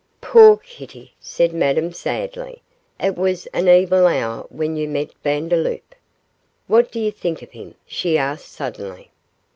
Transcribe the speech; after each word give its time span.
'Poor 0.19 0.57
Kitty,' 0.57 1.13
said 1.19 1.53
Madame, 1.53 1.93
sadly, 1.93 2.63
'it 2.99 3.15
was 3.15 3.45
an 3.53 3.67
evil 3.67 4.07
hour 4.07 4.47
when 4.49 4.75
you 4.75 4.87
met 4.87 5.11
Vandeloup. 5.23 5.93
What 6.65 6.91
do 6.91 6.99
you 6.99 7.11
think 7.11 7.43
of 7.43 7.51
him?' 7.51 7.75
she 7.85 8.17
asked, 8.17 8.51
suddenly. 8.51 9.11